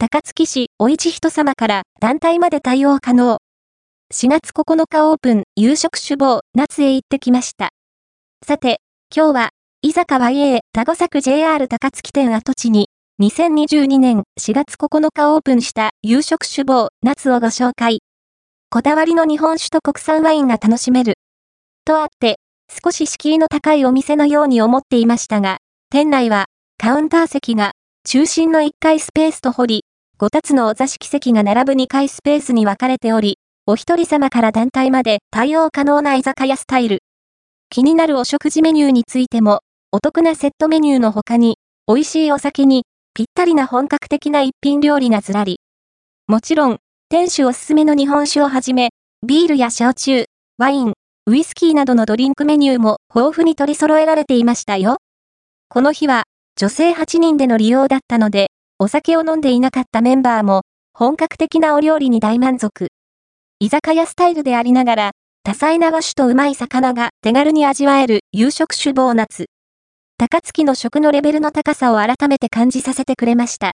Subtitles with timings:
[0.00, 3.38] 高槻市お市人様から団体まで対応可能。
[4.14, 7.70] 4月9日オープン、夕食首謀、夏へ行ってきました。
[8.46, 8.80] さて、
[9.12, 9.48] 今日は、
[9.82, 12.90] 居酒屋 A 田子作 JR 高槻店跡地に、
[13.20, 17.98] 2022年4月9日オープンした夕食首謀、夏をご紹介。
[18.70, 21.14] こだわりの日本酒と国産ワインが楽しめる。
[21.84, 22.36] とあって、
[22.70, 25.56] 少し敷居の高いお店のように思っていましたが、
[25.90, 26.44] 店内は、
[26.76, 27.72] カウンター席が、
[28.06, 29.84] 中心の1階スペースと掘り、
[30.20, 37.04] 5つのお座敷席が並ぶ2階スペースに分かれており、お一人様から団体まで対応可能な居酒屋スタイル。
[37.70, 39.60] 気になるお食事メニューについても、
[39.92, 42.82] お得なセットメニューの他に、美味しいお酒に、
[43.14, 45.60] ぴったりな本格的な一品料理がずらり。
[46.26, 48.88] もちろん、店主おすすめの日本酒をはじめ、
[49.24, 50.24] ビールや焼酎、
[50.58, 50.94] ワイン、
[51.26, 54.96] ウイスキーなどのドリンクメニューも豊富に取り揃えられていましたよ。
[55.68, 56.24] この日は、
[56.56, 58.48] 女性8人での利用だったので、
[58.80, 60.62] お酒を飲んでいなかったメンバーも、
[60.94, 62.92] 本格的なお料理に大満足。
[63.58, 65.10] 居酒屋スタイルでありながら、
[65.42, 69.46] 多彩な和酒とうまい魚が手軽に味わえる夕食酒ボーナツ。
[70.16, 73.66] 高槻の食のレベルの高さを改めて感じさせてくれました。